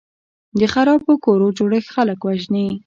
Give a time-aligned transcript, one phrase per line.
[0.59, 2.67] د خرابو کورو جوړښت خلک وژني.